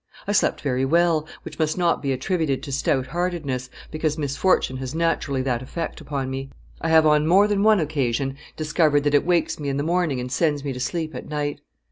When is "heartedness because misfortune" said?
3.05-4.77